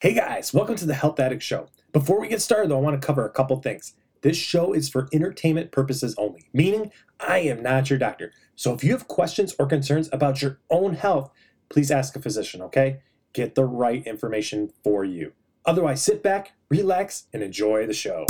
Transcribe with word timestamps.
Hey 0.00 0.14
guys, 0.14 0.54
welcome 0.54 0.76
to 0.76 0.86
the 0.86 0.94
Health 0.94 1.20
Addict 1.20 1.42
Show. 1.42 1.66
Before 1.92 2.18
we 2.18 2.28
get 2.28 2.40
started, 2.40 2.70
though, 2.70 2.78
I 2.78 2.80
want 2.80 2.98
to 2.98 3.06
cover 3.06 3.26
a 3.26 3.30
couple 3.30 3.60
things. 3.60 3.92
This 4.22 4.38
show 4.38 4.72
is 4.72 4.88
for 4.88 5.10
entertainment 5.12 5.72
purposes 5.72 6.14
only, 6.16 6.48
meaning 6.54 6.90
I 7.20 7.40
am 7.40 7.62
not 7.62 7.90
your 7.90 7.98
doctor. 7.98 8.32
So 8.56 8.72
if 8.72 8.82
you 8.82 8.92
have 8.92 9.08
questions 9.08 9.54
or 9.58 9.66
concerns 9.66 10.08
about 10.10 10.40
your 10.40 10.58
own 10.70 10.94
health, 10.94 11.30
please 11.68 11.90
ask 11.90 12.16
a 12.16 12.22
physician, 12.22 12.62
okay? 12.62 13.02
Get 13.34 13.56
the 13.56 13.66
right 13.66 14.02
information 14.06 14.72
for 14.82 15.04
you. 15.04 15.32
Otherwise, 15.66 16.02
sit 16.02 16.22
back, 16.22 16.52
relax, 16.70 17.26
and 17.34 17.42
enjoy 17.42 17.86
the 17.86 17.92
show. 17.92 18.24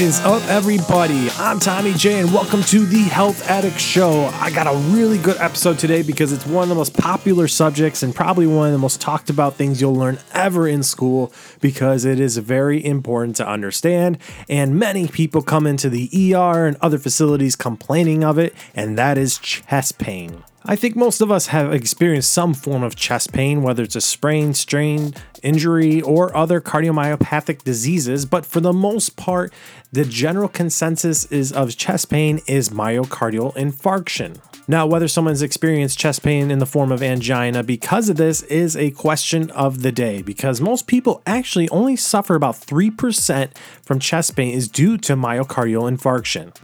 Is 0.00 0.20
up, 0.20 0.42
everybody? 0.48 1.28
I'm 1.32 1.58
Tommy 1.58 1.92
J, 1.92 2.20
and 2.20 2.32
welcome 2.32 2.62
to 2.62 2.86
the 2.86 3.02
Health 3.02 3.46
Addict 3.50 3.78
Show. 3.78 4.30
I 4.34 4.50
got 4.50 4.66
a 4.66 4.74
really 4.94 5.18
good 5.18 5.36
episode 5.36 5.78
today 5.78 6.00
because 6.00 6.32
it's 6.32 6.46
one 6.46 6.62
of 6.62 6.68
the 6.70 6.74
most 6.74 6.96
popular 6.96 7.46
subjects 7.46 8.02
and 8.02 8.14
probably 8.14 8.46
one 8.46 8.68
of 8.68 8.72
the 8.72 8.78
most 8.78 9.02
talked 9.02 9.28
about 9.28 9.56
things 9.56 9.78
you'll 9.78 9.94
learn 9.94 10.18
ever 10.32 10.66
in 10.66 10.82
school 10.82 11.30
because 11.60 12.06
it 12.06 12.18
is 12.18 12.38
very 12.38 12.82
important 12.82 13.36
to 13.36 13.46
understand. 13.46 14.16
And 14.48 14.78
many 14.78 15.06
people 15.06 15.42
come 15.42 15.66
into 15.66 15.90
the 15.90 16.08
ER 16.34 16.66
and 16.66 16.78
other 16.80 16.98
facilities 16.98 17.54
complaining 17.54 18.24
of 18.24 18.38
it, 18.38 18.54
and 18.74 18.96
that 18.96 19.18
is 19.18 19.36
chest 19.38 19.98
pain. 19.98 20.44
I 20.62 20.76
think 20.76 20.94
most 20.94 21.22
of 21.22 21.30
us 21.30 21.46
have 21.46 21.72
experienced 21.72 22.32
some 22.32 22.52
form 22.52 22.82
of 22.82 22.94
chest 22.94 23.32
pain, 23.32 23.62
whether 23.62 23.82
it's 23.82 23.96
a 23.96 24.00
sprain, 24.00 24.52
strain, 24.52 25.14
injury, 25.42 26.02
or 26.02 26.36
other 26.36 26.60
cardiomyopathic 26.60 27.64
diseases, 27.64 28.26
but 28.26 28.44
for 28.44 28.60
the 28.60 28.72
most 28.72 29.16
part, 29.16 29.54
the 29.90 30.04
general 30.04 30.48
consensus 30.48 31.24
is 31.26 31.50
of 31.50 31.76
chest 31.78 32.10
pain 32.10 32.40
is 32.46 32.68
myocardial 32.68 33.54
infarction. 33.56 34.38
Now, 34.68 34.86
whether 34.86 35.08
someone's 35.08 35.42
experienced 35.42 35.98
chest 35.98 36.22
pain 36.22 36.50
in 36.50 36.58
the 36.58 36.66
form 36.66 36.92
of 36.92 37.02
angina 37.02 37.62
because 37.62 38.10
of 38.10 38.16
this 38.16 38.42
is 38.42 38.76
a 38.76 38.90
question 38.90 39.50
of 39.52 39.80
the 39.80 39.90
day 39.90 40.20
because 40.20 40.60
most 40.60 40.86
people 40.86 41.22
actually 41.26 41.70
only 41.70 41.96
suffer 41.96 42.34
about 42.34 42.54
3% 42.54 43.50
from 43.82 43.98
chest 43.98 44.36
pain 44.36 44.52
is 44.52 44.68
due 44.68 44.98
to 44.98 45.16
myocardial 45.16 45.90
infarction. 45.90 46.54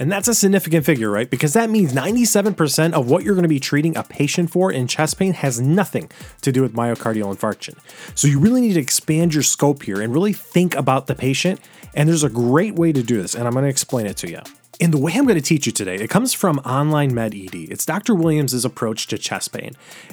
And 0.00 0.10
that's 0.10 0.28
a 0.28 0.34
significant 0.34 0.86
figure, 0.86 1.10
right? 1.10 1.30
Because 1.30 1.52
that 1.52 1.68
means 1.68 1.92
97% 1.92 2.94
of 2.94 3.10
what 3.10 3.22
you're 3.22 3.34
going 3.34 3.42
to 3.42 3.48
be 3.48 3.60
treating 3.60 3.96
a 3.98 4.02
patient 4.02 4.50
for 4.50 4.72
in 4.72 4.88
chest 4.88 5.18
pain 5.18 5.34
has 5.34 5.60
nothing 5.60 6.10
to 6.40 6.50
do 6.50 6.62
with 6.62 6.72
myocardial 6.72 7.32
infarction. 7.36 7.78
So 8.16 8.26
you 8.26 8.40
really 8.40 8.62
need 8.62 8.72
to 8.74 8.80
expand 8.80 9.34
your 9.34 9.42
scope 9.42 9.82
here 9.82 10.00
and 10.00 10.12
really 10.12 10.32
think 10.32 10.74
about 10.74 11.06
the 11.06 11.14
patient. 11.14 11.60
And 11.94 12.08
there's 12.08 12.24
a 12.24 12.30
great 12.30 12.76
way 12.76 12.92
to 12.92 13.02
do 13.02 13.20
this, 13.20 13.34
and 13.34 13.46
I'm 13.46 13.52
going 13.52 13.64
to 13.64 13.68
explain 13.68 14.06
it 14.06 14.16
to 14.18 14.30
you. 14.30 14.40
And 14.82 14.94
the 14.94 14.98
way 14.98 15.12
I'm 15.14 15.24
going 15.24 15.36
to 15.36 15.42
teach 15.42 15.66
you 15.66 15.72
today, 15.72 15.96
it 15.96 16.08
comes 16.08 16.32
from 16.32 16.58
OnlineMedEd. 16.60 17.70
It's 17.70 17.84
Dr. 17.84 18.14
Williams' 18.14 18.64
approach 18.64 19.08
to 19.08 19.18
chest 19.18 19.52
pain. 19.52 19.72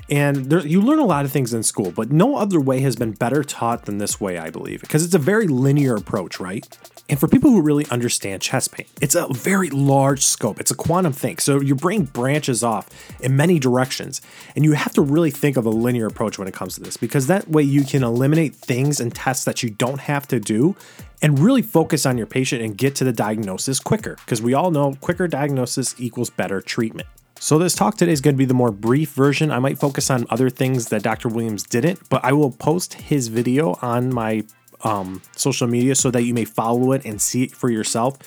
And 0.10 0.50
there, 0.50 0.60
you 0.60 0.82
learn 0.82 1.00
a 1.00 1.06
lot 1.06 1.23
of 1.23 1.32
things 1.32 1.54
in 1.54 1.64
school, 1.64 1.92
but 1.92 2.12
no 2.12 2.36
other 2.36 2.60
way 2.60 2.82
has 2.82 2.98
been 2.98 3.14
better 3.14 3.45
taught 3.45 3.86
than 3.86 3.98
this 3.98 4.20
way, 4.20 4.38
I 4.38 4.50
believe, 4.50 4.82
because 4.82 5.06
it's 5.06 5.16
a 5.16 5.20
very 5.20 5.48
linear 5.48 5.95
approach, 5.95 6.42
right? 6.42 6.68
And 7.10 7.18
for 7.18 7.30
people 7.30 7.52
who 7.52 7.62
really 7.62 7.86
understand 7.90 8.42
chest 8.42 8.73
pain, 8.73 8.86
it's 9.00 9.16
a 9.16 9.28
very 9.30 9.70
large 9.70 10.26
scope. 10.26 10.60
It's 10.60 10.72
a 10.72 10.76
quantum 10.76 11.14
thing. 11.14 11.38
So 11.38 11.62
your 11.62 11.78
brain 11.78 12.04
branches 12.04 12.62
off 12.62 12.90
in 13.22 13.38
many 13.38 13.60
directions. 13.60 14.22
And 14.58 14.66
you 14.66 14.73
have 14.73 14.94
to 14.95 15.02
really 15.02 15.32
think 15.32 15.56
of 15.56 15.66
a 15.66 15.70
linear 15.70 16.08
approach 16.08 16.38
when 16.38 16.50
it 16.50 16.54
comes 16.54 16.76
to 16.76 16.82
this 16.82 16.98
because 16.98 17.28
that 17.28 17.48
way 17.48 17.64
you 17.64 17.86
can 17.86 18.04
eliminate 18.04 18.56
things 18.56 19.00
and 19.00 19.16
tests 19.16 19.45
that 19.45 19.64
you 19.64 19.70
don't 19.70 20.02
have 20.02 20.28
to 20.28 20.42
do 20.42 20.76
and 21.22 21.40
really 21.40 21.62
focus 21.62 22.06
on 22.06 22.18
your 22.18 22.28
patient 22.28 22.62
and 22.62 22.78
get 22.78 22.96
to 22.96 23.04
the 23.04 23.12
diagnosis 23.12 23.80
quicker 23.80 24.16
because 24.26 24.42
we 24.42 24.54
all 24.54 24.72
know 24.72 24.94
quicker 25.02 25.28
diagnosis 25.28 25.95
equals 26.00 26.30
better 26.30 26.61
treatment. 26.61 27.08
So, 27.39 27.60
this 27.60 27.76
talk 27.76 27.98
today 27.98 28.11
is 28.11 28.22
going 28.22 28.33
to 28.33 28.38
be 28.38 28.45
the 28.45 28.55
more 28.55 28.72
brief 28.72 29.11
version. 29.11 29.52
I 29.52 29.60
might 29.60 29.77
focus 29.77 30.10
on 30.10 30.26
other 30.30 30.50
things 30.50 30.89
that 30.89 31.04
Dr. 31.04 31.30
Williams 31.30 31.64
didn't, 31.64 32.10
but 32.10 32.26
I 32.26 32.33
will 32.33 32.52
post 32.52 32.95
his 32.95 33.27
video 33.27 33.77
on 33.82 34.14
my 34.14 34.44
um, 34.82 35.22
social 35.36 35.67
media 35.67 35.94
so 35.94 36.10
that 36.11 36.23
you 36.23 36.33
may 36.33 36.45
follow 36.45 36.94
it 36.94 37.06
and 37.06 37.22
see 37.22 37.44
it 37.44 37.52
for 37.52 37.70
yourself. 37.70 38.17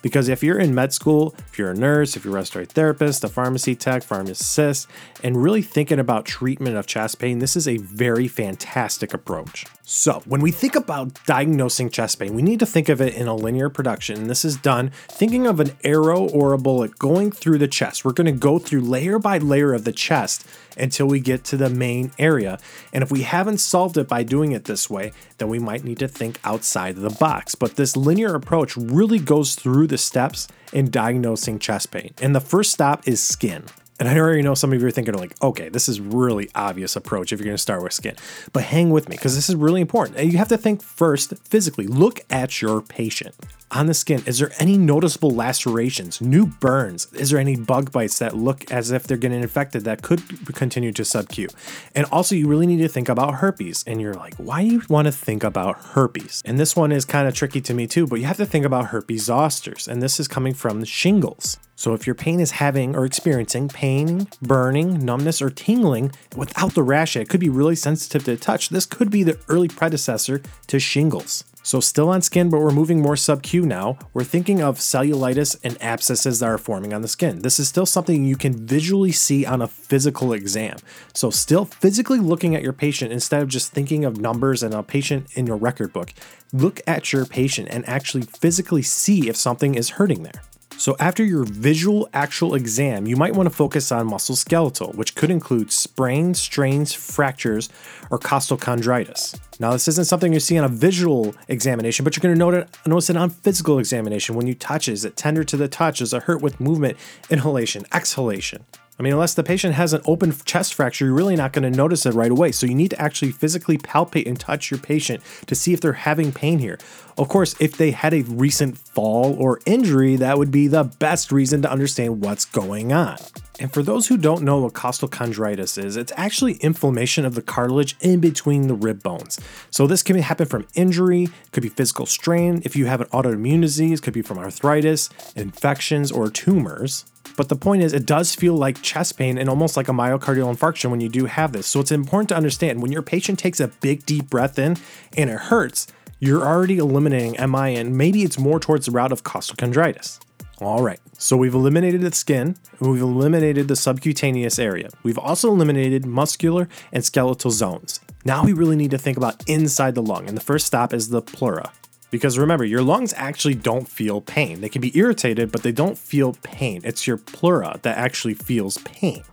Because 0.00 0.28
if 0.28 0.42
you're 0.42 0.58
in 0.58 0.74
med 0.74 0.92
school, 0.92 1.34
if 1.50 1.58
you're 1.58 1.70
a 1.70 1.74
nurse, 1.74 2.14
if 2.14 2.24
you're 2.24 2.34
a 2.34 2.36
respiratory 2.36 2.66
therapist, 2.66 3.24
a 3.24 3.28
pharmacy 3.28 3.74
tech, 3.74 4.02
pharmacist, 4.02 4.86
and 5.22 5.42
really 5.42 5.62
thinking 5.62 5.98
about 5.98 6.26
treatment 6.26 6.76
of 6.76 6.86
chest 6.86 7.18
pain, 7.18 7.38
this 7.38 7.56
is 7.56 7.66
a 7.66 7.78
very 7.78 8.28
fantastic 8.28 9.14
approach. 9.14 9.64
So, 9.86 10.22
when 10.24 10.40
we 10.40 10.50
think 10.50 10.76
about 10.76 11.22
diagnosing 11.26 11.90
chest 11.90 12.18
pain, 12.18 12.32
we 12.32 12.40
need 12.40 12.58
to 12.60 12.66
think 12.66 12.88
of 12.88 13.02
it 13.02 13.14
in 13.14 13.28
a 13.28 13.34
linear 13.34 13.68
production. 13.68 14.28
This 14.28 14.42
is 14.42 14.56
done 14.56 14.92
thinking 15.08 15.46
of 15.46 15.60
an 15.60 15.72
arrow 15.84 16.26
or 16.30 16.54
a 16.54 16.58
bullet 16.58 16.98
going 16.98 17.30
through 17.30 17.58
the 17.58 17.68
chest. 17.68 18.02
We're 18.02 18.12
going 18.12 18.24
to 18.24 18.32
go 18.32 18.58
through 18.58 18.80
layer 18.80 19.18
by 19.18 19.36
layer 19.36 19.74
of 19.74 19.84
the 19.84 19.92
chest 19.92 20.46
until 20.78 21.06
we 21.06 21.20
get 21.20 21.44
to 21.44 21.58
the 21.58 21.68
main 21.68 22.12
area. 22.18 22.58
And 22.94 23.02
if 23.02 23.12
we 23.12 23.24
haven't 23.24 23.58
solved 23.58 23.98
it 23.98 24.08
by 24.08 24.22
doing 24.22 24.52
it 24.52 24.64
this 24.64 24.88
way, 24.88 25.12
then 25.36 25.48
we 25.48 25.58
might 25.58 25.84
need 25.84 25.98
to 25.98 26.08
think 26.08 26.40
outside 26.44 26.96
of 26.96 27.02
the 27.02 27.10
box. 27.10 27.54
But 27.54 27.76
this 27.76 27.94
linear 27.94 28.34
approach 28.34 28.78
really 28.78 29.18
goes 29.18 29.54
through 29.54 29.88
the 29.88 29.98
steps 29.98 30.48
in 30.72 30.90
diagnosing 30.90 31.58
chest 31.58 31.90
pain. 31.90 32.14
And 32.22 32.34
the 32.34 32.40
first 32.40 32.72
stop 32.72 33.06
is 33.06 33.22
skin. 33.22 33.64
And 34.00 34.08
I 34.08 34.18
already 34.18 34.42
know 34.42 34.54
some 34.54 34.72
of 34.72 34.80
you 34.80 34.86
are 34.86 34.90
thinking 34.90 35.14
like, 35.14 35.40
okay, 35.42 35.68
this 35.68 35.88
is 35.88 36.00
really 36.00 36.50
obvious 36.54 36.96
approach 36.96 37.32
if 37.32 37.38
you're 37.38 37.44
going 37.44 37.54
to 37.54 37.62
start 37.62 37.82
with 37.82 37.92
skin. 37.92 38.16
But 38.52 38.64
hang 38.64 38.90
with 38.90 39.08
me 39.08 39.16
because 39.16 39.36
this 39.36 39.48
is 39.48 39.54
really 39.54 39.80
important. 39.80 40.18
You 40.18 40.38
have 40.38 40.48
to 40.48 40.58
think 40.58 40.82
first 40.82 41.36
physically. 41.46 41.86
Look 41.86 42.20
at 42.30 42.60
your 42.60 42.80
patient. 42.80 43.34
On 43.70 43.86
the 43.86 43.94
skin, 43.94 44.22
is 44.24 44.38
there 44.38 44.52
any 44.60 44.78
noticeable 44.78 45.32
lacerations, 45.32 46.20
new 46.20 46.46
burns? 46.46 47.12
Is 47.12 47.30
there 47.30 47.40
any 47.40 47.56
bug 47.56 47.90
bites 47.90 48.20
that 48.20 48.36
look 48.36 48.70
as 48.70 48.92
if 48.92 49.04
they're 49.04 49.16
getting 49.16 49.42
infected 49.42 49.84
that 49.84 50.02
could 50.02 50.22
continue 50.54 50.92
to 50.92 51.02
subQ? 51.02 51.52
And 51.92 52.06
also, 52.12 52.36
you 52.36 52.46
really 52.46 52.66
need 52.66 52.78
to 52.78 52.88
think 52.88 53.08
about 53.08 53.36
herpes. 53.36 53.82
And 53.84 54.00
you're 54.00 54.14
like, 54.14 54.34
why 54.36 54.62
do 54.62 54.70
you 54.74 54.82
want 54.88 55.06
to 55.06 55.12
think 55.12 55.42
about 55.42 55.76
herpes? 55.76 56.40
And 56.44 56.58
this 56.58 56.76
one 56.76 56.92
is 56.92 57.04
kind 57.04 57.26
of 57.26 57.34
tricky 57.34 57.60
to 57.62 57.74
me 57.74 57.88
too, 57.88 58.06
but 58.06 58.20
you 58.20 58.26
have 58.26 58.36
to 58.36 58.46
think 58.46 58.64
about 58.64 58.86
herpes 58.86 59.26
zosters. 59.26 59.88
And 59.88 60.00
this 60.00 60.20
is 60.20 60.28
coming 60.28 60.54
from 60.54 60.84
shingles. 60.84 61.58
So, 61.76 61.92
if 61.92 62.06
your 62.06 62.14
pain 62.14 62.38
is 62.38 62.52
having 62.52 62.94
or 62.94 63.04
experiencing 63.04 63.68
pain, 63.68 64.28
burning, 64.40 65.04
numbness, 65.04 65.42
or 65.42 65.50
tingling 65.50 66.12
without 66.36 66.74
the 66.74 66.82
rash, 66.84 67.16
it 67.16 67.28
could 67.28 67.40
be 67.40 67.48
really 67.48 67.74
sensitive 67.74 68.24
to 68.24 68.36
touch. 68.36 68.68
This 68.68 68.86
could 68.86 69.10
be 69.10 69.24
the 69.24 69.38
early 69.48 69.68
predecessor 69.68 70.40
to 70.68 70.78
shingles. 70.78 71.44
So, 71.64 71.80
still 71.80 72.10
on 72.10 72.20
skin, 72.20 72.50
but 72.50 72.60
we're 72.60 72.70
moving 72.70 73.00
more 73.00 73.16
sub 73.16 73.42
Q 73.42 73.62
now. 73.66 73.98
We're 74.12 74.22
thinking 74.22 74.62
of 74.62 74.78
cellulitis 74.78 75.58
and 75.64 75.80
abscesses 75.82 76.40
that 76.40 76.46
are 76.46 76.58
forming 76.58 76.92
on 76.92 77.02
the 77.02 77.08
skin. 77.08 77.40
This 77.40 77.58
is 77.58 77.68
still 77.68 77.86
something 77.86 78.24
you 78.24 78.36
can 78.36 78.66
visually 78.66 79.12
see 79.12 79.46
on 79.46 79.62
a 79.62 79.66
physical 79.66 80.34
exam. 80.34 80.76
So, 81.14 81.30
still 81.30 81.64
physically 81.64 82.20
looking 82.20 82.54
at 82.54 82.62
your 82.62 82.74
patient 82.74 83.12
instead 83.12 83.42
of 83.42 83.48
just 83.48 83.72
thinking 83.72 84.04
of 84.04 84.20
numbers 84.20 84.62
and 84.62 84.74
a 84.74 84.82
patient 84.82 85.26
in 85.34 85.46
your 85.46 85.56
record 85.56 85.92
book. 85.92 86.12
Look 86.52 86.82
at 86.86 87.12
your 87.12 87.24
patient 87.24 87.68
and 87.70 87.88
actually 87.88 88.22
physically 88.24 88.82
see 88.82 89.28
if 89.28 89.34
something 89.34 89.74
is 89.74 89.90
hurting 89.90 90.22
there. 90.22 90.42
So, 90.76 90.96
after 90.98 91.24
your 91.24 91.44
visual 91.44 92.08
actual 92.12 92.54
exam, 92.54 93.06
you 93.06 93.16
might 93.16 93.34
want 93.34 93.48
to 93.48 93.54
focus 93.54 93.92
on 93.92 94.08
musculoskeletal, 94.08 94.94
which 94.96 95.14
could 95.14 95.30
include 95.30 95.72
sprains, 95.72 96.40
strains, 96.40 96.92
fractures, 96.92 97.68
or 98.10 98.18
costochondritis. 98.18 99.38
Now, 99.60 99.72
this 99.72 99.86
isn't 99.88 100.06
something 100.06 100.32
you 100.32 100.40
see 100.40 100.58
on 100.58 100.64
a 100.64 100.68
visual 100.68 101.34
examination, 101.48 102.04
but 102.04 102.16
you're 102.16 102.22
going 102.22 102.38
to 102.38 102.68
notice 102.86 103.08
it 103.08 103.16
on 103.16 103.30
physical 103.30 103.78
examination. 103.78 104.34
When 104.34 104.48
you 104.48 104.54
touch 104.54 104.88
it, 104.88 104.92
is 104.92 105.04
it 105.04 105.16
tender 105.16 105.44
to 105.44 105.56
the 105.56 105.68
touch? 105.68 106.02
Is 106.02 106.12
it 106.12 106.24
hurt 106.24 106.42
with 106.42 106.60
movement, 106.60 106.98
inhalation, 107.30 107.84
exhalation? 107.92 108.64
I 108.98 109.02
mean, 109.02 109.12
unless 109.12 109.34
the 109.34 109.42
patient 109.42 109.74
has 109.74 109.92
an 109.92 110.02
open 110.06 110.32
chest 110.44 110.74
fracture, 110.74 111.06
you're 111.06 111.14
really 111.14 111.34
not 111.34 111.52
going 111.52 111.70
to 111.70 111.76
notice 111.76 112.06
it 112.06 112.14
right 112.14 112.30
away. 112.30 112.52
So 112.52 112.66
you 112.66 112.74
need 112.74 112.90
to 112.90 113.00
actually 113.00 113.32
physically 113.32 113.76
palpate 113.76 114.26
and 114.26 114.38
touch 114.38 114.70
your 114.70 114.78
patient 114.78 115.22
to 115.46 115.54
see 115.56 115.72
if 115.72 115.80
they're 115.80 115.92
having 115.94 116.30
pain 116.30 116.60
here. 116.60 116.78
Of 117.18 117.28
course, 117.28 117.56
if 117.60 117.76
they 117.76 117.90
had 117.90 118.14
a 118.14 118.22
recent 118.22 118.78
fall 118.78 119.34
or 119.36 119.60
injury, 119.66 120.16
that 120.16 120.38
would 120.38 120.52
be 120.52 120.68
the 120.68 120.84
best 120.84 121.32
reason 121.32 121.62
to 121.62 121.70
understand 121.70 122.22
what's 122.22 122.44
going 122.44 122.92
on. 122.92 123.18
And 123.60 123.72
for 123.72 123.82
those 123.82 124.08
who 124.08 124.16
don't 124.16 124.42
know 124.42 124.58
what 124.58 124.72
costochondritis 124.74 125.82
is, 125.82 125.96
it's 125.96 126.12
actually 126.16 126.54
inflammation 126.54 127.24
of 127.24 127.34
the 127.34 127.42
cartilage 127.42 127.96
in 128.00 128.20
between 128.20 128.66
the 128.66 128.74
rib 128.74 129.02
bones. 129.02 129.40
So 129.70 129.86
this 129.86 130.02
can 130.02 130.16
happen 130.18 130.46
from 130.46 130.66
injury, 130.74 131.28
could 131.52 131.62
be 131.62 131.68
physical 131.68 132.06
strain. 132.06 132.62
If 132.64 132.74
you 132.74 132.86
have 132.86 133.00
an 133.00 133.08
autoimmune 133.08 133.60
disease, 133.60 134.00
could 134.00 134.14
be 134.14 134.22
from 134.22 134.38
arthritis, 134.38 135.08
infections, 135.36 136.10
or 136.10 136.30
tumors. 136.30 137.04
But 137.36 137.48
the 137.48 137.56
point 137.56 137.82
is, 137.82 137.92
it 137.92 138.06
does 138.06 138.34
feel 138.34 138.54
like 138.54 138.80
chest 138.82 139.18
pain 139.18 139.38
and 139.38 139.48
almost 139.48 139.76
like 139.76 139.88
a 139.88 139.92
myocardial 139.92 140.54
infarction 140.54 140.90
when 140.90 141.00
you 141.00 141.08
do 141.08 141.26
have 141.26 141.52
this. 141.52 141.66
So 141.66 141.80
it's 141.80 141.92
important 141.92 142.28
to 142.28 142.36
understand 142.36 142.80
when 142.80 142.92
your 142.92 143.02
patient 143.02 143.38
takes 143.38 143.60
a 143.60 143.68
big 143.68 144.06
deep 144.06 144.30
breath 144.30 144.58
in 144.58 144.76
and 145.16 145.30
it 145.30 145.38
hurts, 145.38 145.86
you're 146.20 146.46
already 146.46 146.78
eliminating 146.78 147.32
MI 147.50 147.76
and 147.76 147.96
maybe 147.96 148.22
it's 148.22 148.38
more 148.38 148.60
towards 148.60 148.86
the 148.86 148.92
route 148.92 149.12
of 149.12 149.24
costochondritis. 149.24 150.20
All 150.60 150.82
right, 150.82 151.00
so 151.18 151.36
we've 151.36 151.54
eliminated 151.54 152.00
the 152.00 152.12
skin, 152.12 152.56
we've 152.78 153.02
eliminated 153.02 153.66
the 153.66 153.74
subcutaneous 153.74 154.58
area. 154.58 154.88
We've 155.02 155.18
also 155.18 155.48
eliminated 155.50 156.06
muscular 156.06 156.68
and 156.92 157.04
skeletal 157.04 157.50
zones. 157.50 157.98
Now 158.24 158.44
we 158.44 158.52
really 158.52 158.76
need 158.76 158.92
to 158.92 158.98
think 158.98 159.16
about 159.16 159.42
inside 159.48 159.96
the 159.96 160.02
lung, 160.02 160.28
and 160.28 160.36
the 160.36 160.40
first 160.40 160.66
stop 160.66 160.94
is 160.94 161.08
the 161.08 161.20
pleura. 161.20 161.72
Because 162.14 162.38
remember, 162.38 162.64
your 162.64 162.80
lungs 162.80 163.12
actually 163.16 163.56
don't 163.56 163.88
feel 163.88 164.20
pain. 164.20 164.60
They 164.60 164.68
can 164.68 164.80
be 164.80 164.96
irritated, 164.96 165.50
but 165.50 165.64
they 165.64 165.72
don't 165.72 165.98
feel 165.98 166.34
pain. 166.44 166.80
It's 166.84 167.08
your 167.08 167.16
pleura 167.16 167.80
that 167.82 167.98
actually 167.98 168.34
feels 168.34 168.78
pain. 168.78 169.24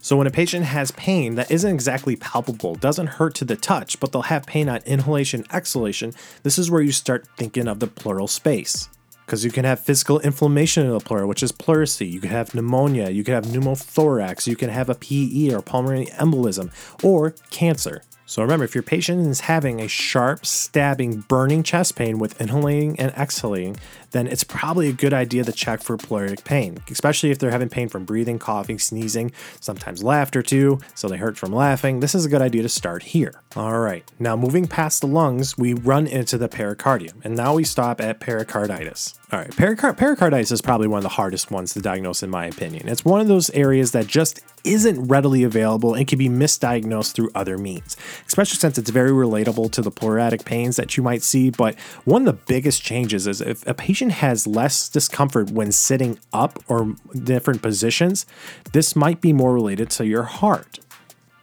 So 0.00 0.16
when 0.16 0.26
a 0.26 0.32
patient 0.32 0.64
has 0.64 0.90
pain 0.90 1.36
that 1.36 1.52
isn't 1.52 1.72
exactly 1.72 2.16
palpable, 2.16 2.74
doesn't 2.74 3.06
hurt 3.06 3.36
to 3.36 3.44
the 3.44 3.54
touch, 3.54 4.00
but 4.00 4.10
they'll 4.10 4.22
have 4.22 4.46
pain 4.46 4.68
on 4.68 4.80
inhalation, 4.84 5.44
exhalation, 5.52 6.12
this 6.42 6.58
is 6.58 6.72
where 6.72 6.82
you 6.82 6.90
start 6.90 7.28
thinking 7.36 7.68
of 7.68 7.78
the 7.78 7.86
pleural 7.86 8.26
space. 8.26 8.88
Because 9.24 9.44
you 9.44 9.52
can 9.52 9.64
have 9.64 9.78
physical 9.78 10.18
inflammation 10.18 10.84
in 10.84 10.90
the 10.90 10.98
pleura, 10.98 11.28
which 11.28 11.44
is 11.44 11.52
pleurisy. 11.52 12.10
You 12.10 12.18
can 12.18 12.30
have 12.30 12.52
pneumonia. 12.52 13.10
You 13.10 13.22
can 13.22 13.34
have 13.34 13.44
pneumothorax. 13.44 14.48
You 14.48 14.56
can 14.56 14.70
have 14.70 14.90
a 14.90 14.96
PE 14.96 15.54
or 15.54 15.62
pulmonary 15.62 16.06
embolism 16.06 16.72
or 17.04 17.36
cancer. 17.50 18.02
So 18.26 18.42
remember, 18.42 18.64
if 18.64 18.74
your 18.74 18.82
patient 18.82 19.26
is 19.26 19.40
having 19.40 19.80
a 19.80 19.88
sharp, 19.88 20.46
stabbing, 20.46 21.20
burning 21.28 21.62
chest 21.62 21.94
pain 21.94 22.18
with 22.18 22.40
inhaling 22.40 22.98
and 22.98 23.12
exhaling, 23.12 23.76
then 24.14 24.28
it's 24.28 24.44
probably 24.44 24.88
a 24.88 24.92
good 24.92 25.12
idea 25.12 25.42
to 25.42 25.52
check 25.52 25.82
for 25.82 25.98
pleuritic 25.98 26.44
pain, 26.44 26.78
especially 26.88 27.32
if 27.32 27.38
they're 27.40 27.50
having 27.50 27.68
pain 27.68 27.88
from 27.88 28.04
breathing, 28.04 28.38
coughing, 28.38 28.78
sneezing, 28.78 29.32
sometimes 29.58 30.04
laughter 30.04 30.40
too, 30.40 30.78
so 30.94 31.08
they 31.08 31.16
hurt 31.16 31.36
from 31.36 31.52
laughing. 31.52 31.98
This 31.98 32.14
is 32.14 32.24
a 32.24 32.28
good 32.28 32.40
idea 32.40 32.62
to 32.62 32.68
start 32.68 33.02
here. 33.02 33.34
All 33.56 33.80
right, 33.80 34.08
now 34.20 34.36
moving 34.36 34.68
past 34.68 35.00
the 35.00 35.08
lungs, 35.08 35.58
we 35.58 35.74
run 35.74 36.06
into 36.06 36.38
the 36.38 36.48
pericardium, 36.48 37.20
and 37.24 37.36
now 37.36 37.54
we 37.54 37.64
stop 37.64 38.00
at 38.00 38.20
pericarditis. 38.20 39.18
All 39.32 39.40
right, 39.40 39.56
pericard- 39.56 39.96
pericarditis 39.96 40.52
is 40.52 40.62
probably 40.62 40.86
one 40.86 40.98
of 40.98 41.02
the 41.02 41.08
hardest 41.08 41.50
ones 41.50 41.74
to 41.74 41.80
diagnose, 41.80 42.22
in 42.22 42.30
my 42.30 42.46
opinion. 42.46 42.88
It's 42.88 43.04
one 43.04 43.20
of 43.20 43.26
those 43.26 43.50
areas 43.50 43.90
that 43.90 44.06
just 44.06 44.40
isn't 44.62 45.08
readily 45.08 45.42
available 45.42 45.94
and 45.94 46.06
can 46.06 46.18
be 46.18 46.28
misdiagnosed 46.28 47.14
through 47.14 47.30
other 47.34 47.58
means, 47.58 47.96
especially 48.26 48.58
since 48.58 48.78
it's 48.78 48.90
very 48.90 49.10
relatable 49.10 49.72
to 49.72 49.82
the 49.82 49.90
pleuritic 49.90 50.44
pains 50.44 50.76
that 50.76 50.96
you 50.96 51.02
might 51.02 51.22
see. 51.22 51.50
But 51.50 51.78
one 52.04 52.22
of 52.22 52.26
the 52.26 52.44
biggest 52.46 52.82
changes 52.82 53.26
is 53.26 53.40
if 53.40 53.66
a 53.66 53.74
patient 54.04 54.20
has 54.20 54.46
less 54.46 54.88
discomfort 54.90 55.50
when 55.50 55.72
sitting 55.72 56.18
up 56.32 56.62
or 56.68 56.94
different 57.14 57.62
positions, 57.62 58.26
this 58.72 58.94
might 58.94 59.20
be 59.20 59.32
more 59.32 59.54
related 59.54 59.88
to 59.90 60.04
your 60.06 60.24
heart. 60.24 60.78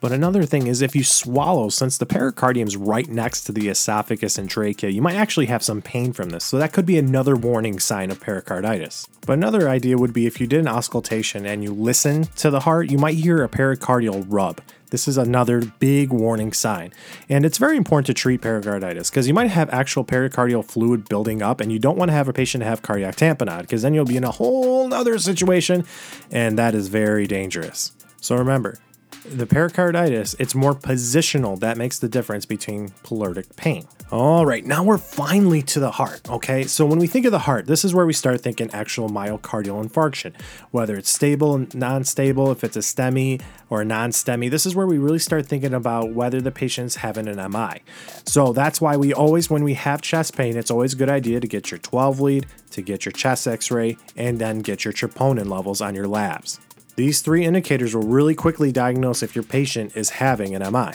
But 0.01 0.11
another 0.11 0.45
thing 0.45 0.65
is 0.65 0.81
if 0.81 0.95
you 0.95 1.03
swallow, 1.03 1.69
since 1.69 1.95
the 1.95 2.07
pericardium 2.07 2.65
is 2.65 2.75
right 2.75 3.07
next 3.07 3.43
to 3.43 3.51
the 3.51 3.69
esophagus 3.69 4.39
and 4.39 4.49
trachea, 4.49 4.89
you 4.89 4.99
might 4.99 5.15
actually 5.15 5.45
have 5.45 5.61
some 5.63 5.79
pain 5.79 6.11
from 6.11 6.31
this. 6.31 6.43
So 6.43 6.57
that 6.57 6.73
could 6.73 6.87
be 6.87 6.97
another 6.97 7.35
warning 7.35 7.79
sign 7.79 8.09
of 8.09 8.19
pericarditis. 8.19 9.07
But 9.27 9.33
another 9.33 9.69
idea 9.69 9.99
would 9.99 10.11
be 10.11 10.25
if 10.25 10.41
you 10.41 10.47
did 10.47 10.61
an 10.61 10.67
auscultation 10.67 11.45
and 11.45 11.63
you 11.63 11.71
listen 11.71 12.23
to 12.37 12.49
the 12.49 12.61
heart, 12.61 12.89
you 12.89 12.97
might 12.97 13.13
hear 13.13 13.43
a 13.43 13.47
pericardial 13.47 14.25
rub. 14.27 14.59
This 14.89 15.07
is 15.07 15.19
another 15.19 15.61
big 15.61 16.11
warning 16.11 16.51
sign. 16.51 16.91
And 17.29 17.45
it's 17.45 17.59
very 17.59 17.77
important 17.77 18.07
to 18.07 18.15
treat 18.15 18.41
pericarditis 18.41 19.11
because 19.11 19.27
you 19.27 19.35
might 19.35 19.51
have 19.51 19.69
actual 19.69 20.03
pericardial 20.03 20.65
fluid 20.65 21.07
building 21.07 21.43
up 21.43 21.61
and 21.61 21.71
you 21.71 21.77
don't 21.77 21.97
want 21.97 22.09
to 22.09 22.13
have 22.13 22.27
a 22.27 22.33
patient 22.33 22.63
have 22.63 22.81
cardiac 22.81 23.17
tamponade 23.17 23.61
because 23.61 23.83
then 23.83 23.93
you'll 23.93 24.05
be 24.05 24.17
in 24.17 24.23
a 24.23 24.31
whole 24.31 24.91
other 24.91 25.19
situation 25.19 25.85
and 26.31 26.57
that 26.57 26.73
is 26.73 26.87
very 26.87 27.27
dangerous. 27.27 27.91
So 28.19 28.35
remember, 28.35 28.79
the 29.25 29.45
pericarditis, 29.45 30.35
it's 30.39 30.55
more 30.55 30.73
positional. 30.73 31.59
That 31.59 31.77
makes 31.77 31.99
the 31.99 32.09
difference 32.09 32.45
between 32.45 32.89
pleuritic 33.03 33.55
pain. 33.55 33.87
All 34.11 34.45
right, 34.45 34.65
now 34.65 34.83
we're 34.83 34.97
finally 34.97 35.61
to 35.61 35.79
the 35.79 35.91
heart. 35.91 36.29
Okay, 36.29 36.65
so 36.65 36.85
when 36.85 36.99
we 36.99 37.07
think 37.07 37.25
of 37.25 37.31
the 37.31 37.39
heart, 37.39 37.65
this 37.65 37.85
is 37.85 37.93
where 37.93 38.05
we 38.05 38.11
start 38.11 38.41
thinking 38.41 38.69
actual 38.71 39.09
myocardial 39.09 39.81
infarction, 39.85 40.33
whether 40.71 40.97
it's 40.97 41.09
stable 41.09 41.65
non 41.73 42.03
stable, 42.03 42.51
if 42.51 42.63
it's 42.63 42.75
a 42.75 42.81
STEMI 42.81 43.41
or 43.69 43.81
a 43.81 43.85
non 43.85 44.11
STEMI. 44.11 44.49
This 44.49 44.65
is 44.65 44.75
where 44.75 44.85
we 44.85 44.97
really 44.97 45.19
start 45.19 45.45
thinking 45.45 45.73
about 45.73 46.11
whether 46.11 46.41
the 46.41 46.51
patient's 46.51 46.97
having 46.97 47.29
an 47.29 47.37
MI. 47.51 47.81
So 48.25 48.51
that's 48.51 48.81
why 48.81 48.97
we 48.97 49.13
always, 49.13 49.49
when 49.49 49.63
we 49.63 49.75
have 49.75 50.01
chest 50.01 50.35
pain, 50.35 50.57
it's 50.57 50.71
always 50.71 50.93
a 50.93 50.97
good 50.97 51.09
idea 51.09 51.39
to 51.39 51.47
get 51.47 51.71
your 51.71 51.77
12 51.77 52.19
lead, 52.19 52.47
to 52.71 52.81
get 52.81 53.05
your 53.05 53.13
chest 53.13 53.47
x 53.47 53.71
ray, 53.71 53.97
and 54.17 54.39
then 54.39 54.59
get 54.59 54.83
your 54.83 54.93
troponin 54.93 55.49
levels 55.49 55.79
on 55.79 55.95
your 55.95 56.07
labs. 56.07 56.59
These 57.01 57.21
three 57.21 57.45
indicators 57.45 57.95
will 57.95 58.03
really 58.03 58.35
quickly 58.35 58.71
diagnose 58.71 59.23
if 59.23 59.33
your 59.33 59.43
patient 59.43 59.97
is 59.97 60.11
having 60.11 60.53
an 60.53 60.61
MI. 60.71 60.91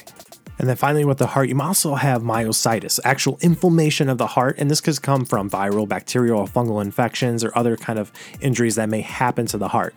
And 0.56 0.68
then 0.68 0.76
finally, 0.76 1.04
with 1.04 1.18
the 1.18 1.26
heart, 1.26 1.48
you 1.48 1.60
also 1.60 1.96
have 1.96 2.22
myositis, 2.22 3.00
actual 3.02 3.38
inflammation 3.40 4.08
of 4.08 4.16
the 4.16 4.28
heart, 4.28 4.54
and 4.56 4.70
this 4.70 4.80
could 4.80 5.02
come 5.02 5.24
from 5.24 5.50
viral, 5.50 5.88
bacterial, 5.88 6.38
or 6.38 6.46
fungal 6.46 6.80
infections 6.80 7.42
or 7.42 7.50
other 7.58 7.76
kind 7.76 7.98
of 7.98 8.12
injuries 8.40 8.76
that 8.76 8.88
may 8.88 9.00
happen 9.00 9.46
to 9.46 9.58
the 9.58 9.66
heart. 9.66 9.96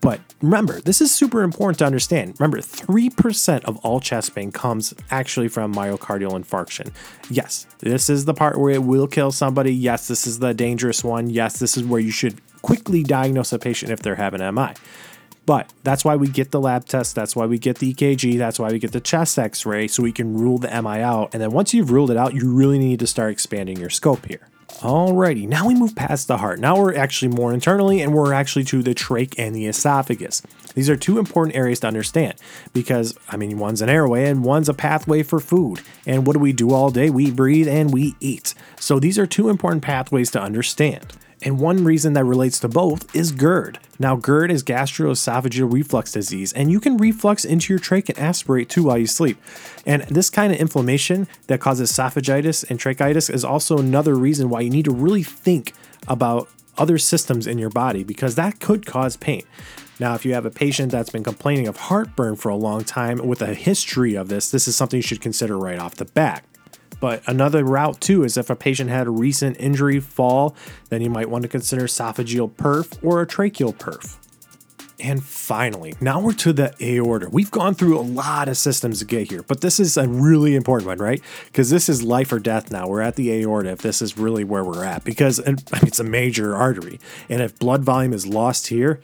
But 0.00 0.20
remember, 0.40 0.80
this 0.80 1.00
is 1.00 1.12
super 1.12 1.42
important 1.42 1.80
to 1.80 1.86
understand. 1.86 2.36
Remember, 2.38 2.58
3% 2.58 3.64
of 3.64 3.78
all 3.78 3.98
chest 3.98 4.36
pain 4.36 4.52
comes 4.52 4.94
actually 5.10 5.48
from 5.48 5.74
myocardial 5.74 6.40
infarction. 6.40 6.92
Yes, 7.28 7.66
this 7.80 8.08
is 8.08 8.26
the 8.26 8.34
part 8.34 8.60
where 8.60 8.74
it 8.74 8.84
will 8.84 9.08
kill 9.08 9.32
somebody. 9.32 9.74
Yes, 9.74 10.06
this 10.06 10.24
is 10.24 10.38
the 10.38 10.54
dangerous 10.54 11.02
one. 11.02 11.30
Yes, 11.30 11.58
this 11.58 11.76
is 11.76 11.82
where 11.82 12.00
you 12.00 12.12
should 12.12 12.40
quickly 12.62 13.02
diagnose 13.02 13.52
a 13.52 13.58
patient 13.58 13.90
if 13.90 14.02
they're 14.02 14.14
having 14.14 14.40
MI. 14.54 14.74
But 15.48 15.72
that's 15.82 16.04
why 16.04 16.14
we 16.14 16.28
get 16.28 16.50
the 16.50 16.60
lab 16.60 16.84
test. 16.84 17.14
That's 17.14 17.34
why 17.34 17.46
we 17.46 17.58
get 17.58 17.78
the 17.78 17.94
EKG. 17.94 18.36
That's 18.36 18.58
why 18.58 18.70
we 18.70 18.78
get 18.78 18.92
the 18.92 19.00
chest 19.00 19.38
x 19.38 19.64
ray 19.64 19.88
so 19.88 20.02
we 20.02 20.12
can 20.12 20.36
rule 20.36 20.58
the 20.58 20.68
MI 20.68 21.00
out. 21.00 21.30
And 21.32 21.42
then 21.42 21.52
once 21.52 21.72
you've 21.72 21.90
ruled 21.90 22.10
it 22.10 22.18
out, 22.18 22.34
you 22.34 22.52
really 22.52 22.78
need 22.78 23.00
to 23.00 23.06
start 23.06 23.32
expanding 23.32 23.78
your 23.78 23.88
scope 23.88 24.26
here. 24.26 24.46
Alrighty, 24.80 25.48
now 25.48 25.66
we 25.66 25.74
move 25.74 25.96
past 25.96 26.28
the 26.28 26.36
heart. 26.36 26.60
Now 26.60 26.78
we're 26.78 26.94
actually 26.94 27.34
more 27.34 27.54
internally 27.54 28.02
and 28.02 28.12
we're 28.12 28.34
actually 28.34 28.64
to 28.64 28.82
the 28.82 28.94
trach 28.94 29.34
and 29.38 29.56
the 29.56 29.64
esophagus. 29.64 30.42
These 30.74 30.90
are 30.90 30.96
two 30.96 31.18
important 31.18 31.56
areas 31.56 31.80
to 31.80 31.86
understand 31.86 32.34
because, 32.74 33.16
I 33.30 33.38
mean, 33.38 33.58
one's 33.58 33.80
an 33.80 33.88
airway 33.88 34.26
and 34.26 34.44
one's 34.44 34.68
a 34.68 34.74
pathway 34.74 35.22
for 35.22 35.40
food. 35.40 35.80
And 36.04 36.26
what 36.26 36.34
do 36.34 36.40
we 36.40 36.52
do 36.52 36.74
all 36.74 36.90
day? 36.90 37.08
We 37.08 37.30
breathe 37.30 37.68
and 37.68 37.90
we 37.90 38.16
eat. 38.20 38.52
So 38.78 39.00
these 39.00 39.18
are 39.18 39.26
two 39.26 39.48
important 39.48 39.82
pathways 39.82 40.30
to 40.32 40.42
understand. 40.42 41.14
And 41.42 41.60
one 41.60 41.84
reason 41.84 42.14
that 42.14 42.24
relates 42.24 42.58
to 42.60 42.68
both 42.68 43.14
is 43.14 43.32
GERD. 43.32 43.78
Now, 43.98 44.16
GERD 44.16 44.50
is 44.50 44.64
gastroesophageal 44.64 45.72
reflux 45.72 46.12
disease, 46.12 46.52
and 46.52 46.70
you 46.70 46.80
can 46.80 46.96
reflux 46.96 47.44
into 47.44 47.72
your 47.72 47.80
trach 47.80 48.08
and 48.08 48.18
aspirate 48.18 48.68
too 48.68 48.84
while 48.84 48.98
you 48.98 49.06
sleep. 49.06 49.40
And 49.86 50.02
this 50.02 50.30
kind 50.30 50.52
of 50.52 50.58
inflammation 50.58 51.28
that 51.46 51.60
causes 51.60 51.92
esophagitis 51.92 52.68
and 52.68 52.78
tracheitis 52.78 53.32
is 53.32 53.44
also 53.44 53.78
another 53.78 54.14
reason 54.14 54.50
why 54.50 54.60
you 54.60 54.70
need 54.70 54.86
to 54.86 54.90
really 54.90 55.22
think 55.22 55.74
about 56.06 56.48
other 56.76 56.98
systems 56.98 57.46
in 57.46 57.58
your 57.58 57.70
body 57.70 58.04
because 58.04 58.36
that 58.36 58.60
could 58.60 58.86
cause 58.86 59.16
pain. 59.16 59.42
Now, 60.00 60.14
if 60.14 60.24
you 60.24 60.32
have 60.34 60.46
a 60.46 60.50
patient 60.50 60.92
that's 60.92 61.10
been 61.10 61.24
complaining 61.24 61.66
of 61.66 61.76
heartburn 61.76 62.36
for 62.36 62.50
a 62.50 62.56
long 62.56 62.84
time 62.84 63.18
with 63.18 63.42
a 63.42 63.54
history 63.54 64.14
of 64.14 64.28
this, 64.28 64.50
this 64.50 64.68
is 64.68 64.76
something 64.76 64.98
you 64.98 65.02
should 65.02 65.20
consider 65.20 65.58
right 65.58 65.78
off 65.78 65.96
the 65.96 66.04
bat. 66.04 66.44
But 67.00 67.22
another 67.26 67.64
route 67.64 68.00
too 68.00 68.24
is 68.24 68.36
if 68.36 68.50
a 68.50 68.56
patient 68.56 68.90
had 68.90 69.06
a 69.06 69.10
recent 69.10 69.56
injury 69.60 70.00
fall, 70.00 70.56
then 70.88 71.00
you 71.00 71.10
might 71.10 71.30
want 71.30 71.42
to 71.42 71.48
consider 71.48 71.82
esophageal 71.82 72.50
perf 72.52 72.98
or 73.04 73.22
a 73.22 73.26
tracheal 73.26 73.74
perf. 73.74 74.16
And 75.00 75.22
finally, 75.22 75.94
now 76.00 76.20
we're 76.20 76.32
to 76.34 76.52
the 76.52 76.74
aorta. 76.82 77.28
We've 77.30 77.52
gone 77.52 77.76
through 77.76 77.98
a 77.98 78.02
lot 78.02 78.48
of 78.48 78.56
systems 78.56 78.98
to 78.98 79.04
get 79.04 79.30
here, 79.30 79.44
but 79.44 79.60
this 79.60 79.78
is 79.78 79.96
a 79.96 80.08
really 80.08 80.56
important 80.56 80.88
one, 80.88 80.98
right? 80.98 81.22
Because 81.46 81.70
this 81.70 81.88
is 81.88 82.02
life 82.02 82.32
or 82.32 82.40
death 82.40 82.72
now. 82.72 82.88
We're 82.88 83.02
at 83.02 83.14
the 83.14 83.30
aorta 83.30 83.70
if 83.70 83.78
this 83.78 84.02
is 84.02 84.18
really 84.18 84.42
where 84.42 84.64
we're 84.64 84.84
at, 84.84 85.04
because 85.04 85.38
it's 85.46 86.00
a 86.00 86.04
major 86.04 86.56
artery. 86.56 86.98
And 87.28 87.40
if 87.40 87.56
blood 87.60 87.84
volume 87.84 88.12
is 88.12 88.26
lost 88.26 88.66
here, 88.68 89.00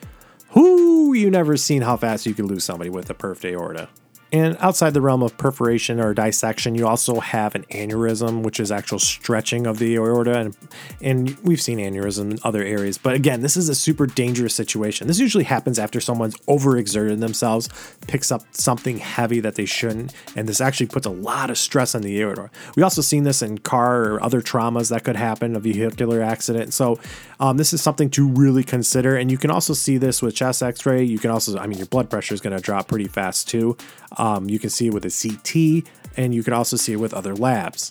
whoo, 0.53 1.15
you 1.15 1.31
never 1.31 1.57
seen 1.57 1.83
how 1.83 1.97
fast 1.97 2.27
you 2.27 2.35
can 2.35 2.49
lose 2.49 2.65
somebody 2.65 2.91
with 2.91 3.09
a 3.09 3.15
perfed 3.15 3.45
aorta. 3.45 3.89
And 4.35 4.57
outside 4.59 4.95
the 4.95 5.01
realm 5.01 5.23
of 5.23 5.37
perforation 5.39 6.01
or 6.01 6.13
dissection, 6.13 6.75
you 6.75 6.89
also 6.89 7.21
have 7.21 7.55
an 7.55 7.63
aneurysm, 7.71 8.43
which 8.43 8.59
is 8.59 8.73
actual 8.73 8.99
stretching 8.99 9.65
of 9.65 9.79
the 9.79 9.95
aorta. 9.95 10.37
And, 10.37 10.57
and 11.01 11.39
we've 11.45 11.61
seen 11.61 11.79
aneurysm 11.79 12.33
in 12.33 12.39
other 12.43 12.61
areas. 12.65 12.99
But 12.99 13.15
again, 13.15 13.43
this 13.43 13.57
is 13.57 13.69
a 13.69 13.77
super 13.77 14.09
dangerous 14.09 14.53
situation. 14.53 15.07
This 15.07 15.21
usually 15.21 15.45
happens 15.45 15.79
after 15.79 16.01
someone's 16.01 16.37
overexerted 16.49 17.21
themselves, 17.21 17.69
picks 18.09 18.33
up 18.33 18.43
something 18.51 18.99
heavy 18.99 19.39
that 19.39 19.55
they 19.55 19.67
shouldn't. 19.67 20.13
And 20.35 20.49
this 20.49 20.61
actually 20.61 20.87
puts 20.87 21.07
a 21.07 21.11
lot 21.11 21.49
of 21.49 21.57
stress 21.57 21.95
on 21.95 22.03
the 22.03 22.21
aorta. 22.21 22.51
We 22.75 22.83
also 22.83 23.03
seen 23.03 23.23
this 23.23 23.41
in 23.41 23.59
car 23.59 24.03
or 24.03 24.21
other 24.21 24.43
traumas 24.43 24.91
that 24.91 25.05
could 25.05 25.15
happen, 25.15 25.55
a 25.55 25.61
vehicular 25.61 26.21
accident. 26.21 26.75
So 26.75 26.99
um, 27.39 27.57
this 27.57 27.73
is 27.73 27.81
something 27.81 28.11
to 28.11 28.27
really 28.27 28.65
consider. 28.65 29.15
And 29.17 29.31
you 29.31 29.39
can 29.39 29.53
also 29.53 29.75
see 29.75 29.97
this 29.97 30.21
with 30.21 30.35
chest 30.35 30.61
x 30.61 30.85
ray. 30.85 31.05
You 31.05 31.21
can 31.21 31.31
also, 31.31 31.57
I 31.57 31.69
mean, 31.69 31.79
your 31.79 31.87
blood 31.87 32.11
pressure 32.11 32.35
is 32.35 32.41
going 32.41 32.57
to 32.57 32.61
drop 32.61 32.89
pretty 32.89 33.07
fast 33.07 33.49
too. 33.49 33.77
Um, 34.25 34.49
you 34.49 34.59
can 34.59 34.71
see 34.71 34.87
it 34.87 34.95
with 34.95 35.05
a 35.05 35.11
CT, 35.11 35.87
and 36.17 36.35
you 36.35 36.43
can 36.43 36.55
also 36.55 36.79
see 36.79 36.95
it 36.95 36.97
with 36.97 37.13
other 37.13 37.37
labs. 37.37 37.91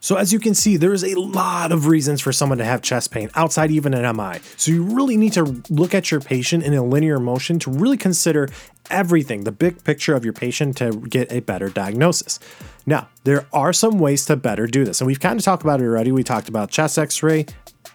So 0.00 0.16
as 0.16 0.32
you 0.32 0.40
can 0.40 0.54
see, 0.54 0.76
there 0.76 0.92
is 0.92 1.04
a 1.04 1.14
lot 1.14 1.70
of 1.70 1.86
reasons 1.86 2.20
for 2.20 2.32
someone 2.32 2.58
to 2.58 2.64
have 2.64 2.82
chest 2.82 3.12
pain 3.12 3.30
outside 3.36 3.70
even 3.70 3.94
an 3.94 4.16
MI. 4.16 4.40
So 4.56 4.72
you 4.72 4.82
really 4.82 5.16
need 5.16 5.34
to 5.34 5.62
look 5.70 5.94
at 5.94 6.10
your 6.10 6.20
patient 6.20 6.64
in 6.64 6.74
a 6.74 6.82
linear 6.82 7.20
motion 7.20 7.60
to 7.60 7.70
really 7.70 7.96
consider 7.96 8.48
everything, 8.90 9.44
the 9.44 9.52
big 9.52 9.84
picture 9.84 10.16
of 10.16 10.24
your 10.24 10.32
patient 10.32 10.76
to 10.78 10.90
get 10.92 11.30
a 11.30 11.40
better 11.40 11.68
diagnosis. 11.68 12.40
Now, 12.84 13.08
there 13.22 13.46
are 13.52 13.72
some 13.72 14.00
ways 14.00 14.26
to 14.26 14.34
better 14.36 14.66
do 14.66 14.84
this, 14.84 15.00
and 15.00 15.06
we've 15.06 15.20
kind 15.20 15.38
of 15.38 15.44
talked 15.44 15.62
about 15.62 15.80
it 15.80 15.84
already. 15.84 16.10
We 16.10 16.24
talked 16.24 16.48
about 16.48 16.70
chest 16.70 16.98
x-ray, 16.98 17.46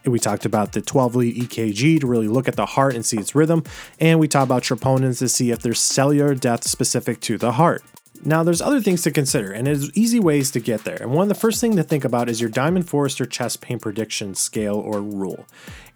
we 0.06 0.20
talked 0.20 0.46
about 0.46 0.74
the 0.74 0.82
12 0.82 1.16
lead 1.16 1.36
EKG 1.36 2.02
to 2.02 2.08
really 2.08 2.28
look 2.28 2.48
at 2.48 2.56
the 2.56 2.66
heart 2.66 2.96
and 2.96 3.06
see 3.06 3.18
its 3.18 3.36
rhythm. 3.36 3.64
And 4.00 4.20
we 4.20 4.28
talked 4.28 4.46
about 4.46 4.64
troponins 4.64 5.20
to 5.20 5.30
see 5.30 5.52
if 5.52 5.60
there's 5.60 5.80
cellular 5.80 6.36
death 6.36 6.66
specific 6.66 7.20
to 7.22 7.38
the 7.38 7.54
heart. 7.54 7.84
Now, 8.26 8.44
there's 8.44 8.62
other 8.62 8.80
things 8.80 9.02
to 9.02 9.12
consider, 9.12 9.52
and 9.52 9.68
there's 9.68 9.92
easy 9.98 10.20
ways 10.20 10.50
to 10.52 10.62
get 10.62 10.86
there. 10.86 10.96
And 11.02 11.12
one 11.12 11.24
of 11.24 11.30
the 11.30 11.36
first 11.36 11.60
thing 11.60 11.76
to 11.76 11.84
think 11.84 12.06
about 12.06 12.30
is 12.30 12.40
your 12.40 12.50
Diamond 12.50 12.88
Forrester 12.88 13.26
chest 13.26 13.60
pain 13.60 13.80
prediction 13.80 14.34
scale 14.34 14.76
or 14.76 15.02
rule. 15.02 15.46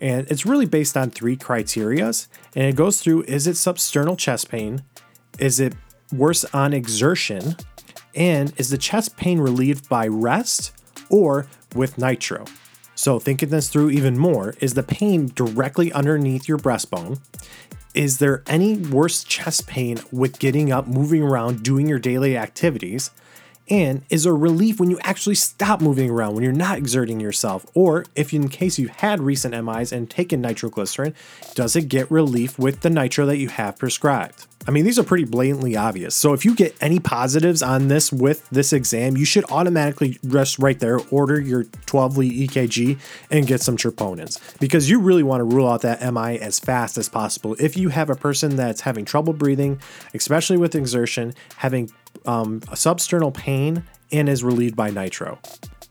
And 0.02 0.30
it's 0.30 0.46
really 0.46 0.66
based 0.66 0.98
on 0.98 1.10
three 1.10 1.38
criterias, 1.38 2.28
and 2.54 2.66
it 2.66 2.76
goes 2.76 3.02
through 3.02 3.24
is 3.24 3.48
it 3.48 3.54
substernal 3.54 4.18
chest 4.18 4.50
pain? 4.50 4.84
Is 5.40 5.60
it 5.60 5.74
worse 6.12 6.44
on 6.54 6.74
exertion? 6.74 7.56
And 8.14 8.52
is 8.58 8.72
the 8.72 8.78
chest 8.78 9.16
pain 9.16 9.40
relieved 9.40 9.88
by 9.88 10.08
rest 10.08 10.74
or 11.10 11.48
with 11.76 11.98
nitro? 11.98 12.46
So, 12.98 13.20
thinking 13.20 13.50
this 13.50 13.70
through 13.70 13.92
even 13.92 14.18
more, 14.18 14.56
is 14.60 14.74
the 14.74 14.82
pain 14.82 15.32
directly 15.36 15.94
underneath 15.94 16.48
your 16.48 16.58
breastbone? 16.58 17.20
Is 17.94 18.18
there 18.18 18.42
any 18.48 18.76
worse 18.76 19.24
chest 19.24 19.68
pain 19.68 20.00
with 20.12 20.40
getting 20.40 20.72
up, 20.72 20.88
moving 20.88 21.22
around, 21.22 21.62
doing 21.62 21.88
your 21.88 22.00
daily 22.00 22.36
activities? 22.36 23.12
And 23.70 24.02
is 24.10 24.24
there 24.24 24.36
relief 24.36 24.80
when 24.80 24.90
you 24.90 24.98
actually 25.04 25.36
stop 25.36 25.80
moving 25.80 26.10
around, 26.10 26.34
when 26.34 26.44
you're 26.44 26.52
not 26.52 26.80
exerting 26.80 27.20
yourself? 27.20 27.68
Or 27.76 28.04
if 28.16 28.34
in 28.34 28.50
case 28.50 28.80
you've 28.80 28.90
had 28.90 29.22
recent 29.22 29.54
MIs 29.54 29.92
and 29.92 30.10
taken 30.10 30.42
nitroglycerin, 30.42 31.14
does 31.54 31.76
it 31.76 31.90
get 31.90 32.10
relief 32.10 32.58
with 32.58 32.80
the 32.82 32.90
nitro 32.90 33.28
that 33.28 33.38
you 33.38 33.50
have 33.50 33.78
prescribed? 33.78 34.47
I 34.68 34.72
mean, 34.72 34.84
these 34.84 35.00
are 35.00 35.04
pretty 35.04 35.24
blatantly 35.24 35.78
obvious. 35.78 36.14
So 36.14 36.34
if 36.34 36.44
you 36.44 36.54
get 36.54 36.76
any 36.82 37.00
positives 37.00 37.64
on 37.64 37.88
this 37.88 38.12
with 38.12 38.48
this 38.50 38.74
exam, 38.74 39.16
you 39.16 39.24
should 39.24 39.50
automatically 39.50 40.20
just 40.28 40.60
right 40.60 40.78
there 40.78 41.00
order 41.10 41.40
your 41.40 41.64
12 41.86 42.18
lead 42.18 42.50
EKG 42.50 43.00
and 43.32 43.48
get 43.48 43.62
some 43.62 43.78
troponins 43.78 44.40
because 44.60 44.90
you 44.90 45.00
really 45.00 45.24
want 45.24 45.40
to 45.40 45.46
rule 45.46 45.70
out 45.70 45.82
that 45.84 46.02
MI 46.14 46.38
as 46.40 46.60
fast 46.60 46.98
as 46.98 47.08
possible. 47.08 47.56
If 47.60 47.78
you 47.78 47.90
have 47.90 48.10
a 48.10 48.16
person 48.16 48.58
that's 48.58 48.82
having 48.82 49.06
trouble 49.06 49.32
breathing, 49.32 49.80
especially 50.14 50.58
with 50.58 50.76
exertion, 50.76 51.34
having 51.56 51.90
um, 52.26 52.60
substernal 52.62 53.34
pain, 53.34 53.84
and 54.12 54.30
is 54.30 54.44
relieved 54.44 54.76
by 54.76 54.90
nitro. 54.90 55.40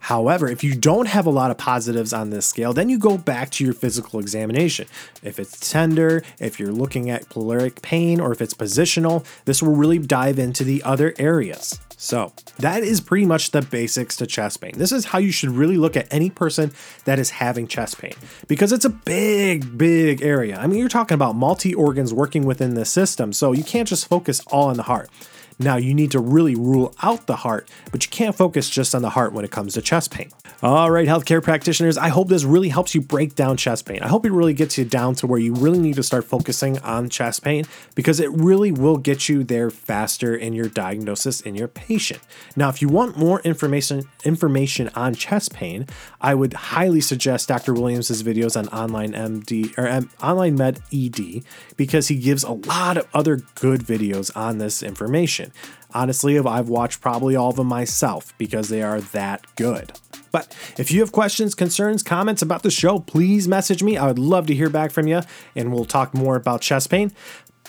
However, 0.07 0.49
if 0.49 0.63
you 0.63 0.77
don't 0.77 1.09
have 1.09 1.27
a 1.27 1.31
lot 1.31 1.51
of 1.51 1.59
positives 1.59 2.13
on 2.13 2.31
this 2.31 2.47
scale, 2.47 2.73
then 2.73 2.89
you 2.89 2.97
go 2.97 3.19
back 3.19 3.51
to 3.51 3.65
your 3.65 3.73
physical 3.73 4.21
examination. 4.21 4.87
If 5.25 5.41
it's 5.41 5.69
tender, 5.69 6.23
if 6.39 6.61
you're 6.61 6.71
looking 6.71 7.11
at 7.11 7.29
pleuric 7.29 7.83
pain, 7.83 8.21
or 8.21 8.31
if 8.31 8.41
it's 8.41 8.55
positional, 8.55 9.27
this 9.47 9.61
will 9.61 9.75
really 9.75 9.99
dive 9.99 10.39
into 10.39 10.63
the 10.63 10.81
other 10.85 11.13
areas. 11.19 11.81
So, 11.97 12.33
that 12.61 12.85
is 12.85 13.01
pretty 13.01 13.27
much 13.27 13.51
the 13.51 13.63
basics 13.63 14.15
to 14.19 14.29
chest 14.29 14.61
pain. 14.61 14.75
This 14.77 14.93
is 14.93 15.07
how 15.07 15.19
you 15.19 15.33
should 15.33 15.51
really 15.51 15.77
look 15.77 15.97
at 15.97 16.07
any 16.13 16.31
person 16.31 16.71
that 17.05 17.19
is 17.19 17.31
having 17.31 17.67
chest 17.67 17.99
pain 17.99 18.15
because 18.47 18.71
it's 18.71 18.85
a 18.85 18.91
big, 18.91 19.77
big 19.77 20.23
area. 20.23 20.57
I 20.57 20.69
mean, 20.69 20.79
you're 20.79 20.89
talking 20.89 21.17
about 21.17 21.35
multi 21.35 21.75
organs 21.75 22.15
working 22.15 22.45
within 22.45 22.75
the 22.75 22.85
system, 22.85 23.33
so 23.33 23.51
you 23.51 23.65
can't 23.65 23.89
just 23.89 24.07
focus 24.07 24.41
all 24.53 24.69
on 24.69 24.77
the 24.77 24.85
heart. 24.85 25.11
Now, 25.59 25.77
you 25.77 25.95
need 25.95 26.11
to 26.11 26.21
really 26.21 26.55
rule 26.55 26.95
out 27.03 27.27
the 27.27 27.37
heart, 27.37 27.71
but 27.91 28.05
you 28.05 28.11
can't 28.11 28.37
focus 28.37 28.69
just 28.69 28.95
on 28.95 29.03
the 29.03 29.11
heart 29.11 29.33
when 29.33 29.45
it 29.45 29.51
comes 29.51 29.75
to 29.75 29.83
chest 29.83 30.11
pain. 30.11 30.31
All 30.63 30.91
right, 30.91 31.09
healthcare 31.09 31.43
practitioners, 31.43 31.99
I 31.99 32.09
hope 32.09 32.29
this 32.29 32.45
really 32.45 32.69
helps 32.69 32.95
you 32.95 33.01
break 33.01 33.35
down 33.35 33.57
chest 33.57 33.87
pain. 33.87 34.03
I 34.03 34.09
hope 34.09 34.25
it 34.25 34.33
really 34.33 34.55
gets 34.55 34.79
you 34.79 34.85
down 34.85 35.15
to 35.17 35.27
where 35.27 35.39
you 35.39 35.55
really 35.55 35.79
need 35.79 35.97
to 35.97 36.03
start 36.03 36.25
focusing 36.25 36.79
on 36.81 37.09
chest 37.09 37.43
pain 37.43 37.67
because 37.95 38.21
it 38.21 38.31
really 38.33 38.73
will 38.73 38.97
get 38.97 39.29
you 39.29 39.45
there 39.45 39.71
faster 39.71 40.35
in 40.35 40.53
your 40.53 40.69
diagnosis 40.69 41.41
in 41.43 41.55
your 41.55 41.69
patient. 41.69 42.21
Now, 42.55 42.69
if 42.69 42.81
you 42.81 42.89
want 42.89 43.17
more 43.17 43.41
information 43.41 44.09
information 44.25 44.91
on 44.95 45.15
chest 45.15 45.53
pain, 45.53 45.87
I 46.21 46.35
would 46.35 46.55
highly 46.55 47.01
suggest 47.01 47.49
Dr. 47.49 47.75
Williams' 47.75 48.23
videos 48.23 48.57
on 48.57 48.69
online 48.69 49.13
MD 49.13 49.77
or 49.79 49.87
M, 49.87 50.11
online 50.23 50.57
med 50.57 50.81
ED 50.93 51.45
because 51.77 52.09
he 52.09 52.17
gives 52.17 52.45
a 52.45 52.53
lot 52.53 52.97
of 52.97 53.07
other 53.15 53.41
good 53.55 53.81
videos 53.81 54.35
on 54.37 54.59
this 54.59 54.83
information. 54.83 55.46
Honestly, 55.95 56.39
I've 56.39 56.69
watched 56.69 57.01
probably 57.01 57.37
all 57.37 57.51
of 57.51 57.57
them 57.57 57.69
myself 57.69 58.37
because 58.39 58.69
they 58.69 58.83
are 58.83 59.01
that 59.01 59.45
good. 59.57 59.93
But 60.33 60.55
if 60.77 60.91
you 60.91 61.01
have 61.01 61.13
questions, 61.13 61.55
concerns, 61.55 62.03
comments 62.03 62.43
about 62.43 62.63
the 62.63 62.71
show, 62.71 62.99
please 62.99 63.49
message 63.49 63.83
me. 63.83 63.97
I 63.97 64.07
would 64.07 64.19
love 64.19 64.47
to 64.49 64.55
hear 64.55 64.69
back 64.69 64.91
from 64.91 65.07
you, 65.07 65.23
and 65.55 65.73
we'll 65.73 65.87
talk 65.87 66.13
more 66.13 66.37
about 66.37 66.61
chest 66.61 66.91
pain. 66.91 67.13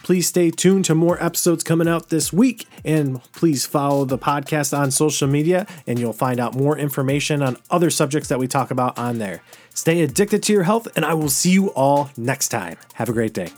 Please 0.04 0.28
stay 0.28 0.52
tuned 0.52 0.86
to 0.86 0.96
more 0.96 1.22
episodes 1.24 1.64
coming 1.64 1.88
out 1.88 2.10
this 2.10 2.32
week, 2.32 2.66
and 2.86 3.22
please 3.34 3.66
follow 3.66 4.06
the 4.06 4.18
podcast 4.18 4.78
on 4.78 4.92
social 4.92 5.28
media, 5.28 5.66
and 5.86 6.00
you'll 6.00 6.14
find 6.14 6.40
out 6.40 6.56
more 6.56 6.78
information 6.78 7.42
on 7.42 7.58
other 7.70 7.90
subjects 7.90 8.30
that 8.30 8.40
we 8.40 8.48
talk 8.48 8.72
about 8.72 8.98
on 8.98 9.18
there. 9.18 9.42
Stay 9.74 10.02
addicted 10.02 10.44
to 10.44 10.54
your 10.54 10.64
health, 10.64 10.88
and 10.96 11.04
I 11.04 11.14
will 11.14 11.30
see 11.30 11.52
you 11.52 11.70
all 11.70 12.10
next 12.16 12.50
time. 12.50 12.78
Have 12.94 13.10
a 13.10 13.14
great 13.14 13.34
day. 13.34 13.52